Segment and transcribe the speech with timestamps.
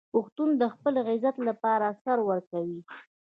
[0.13, 2.79] پښتون د خپل عزت لپاره سر ورکوي.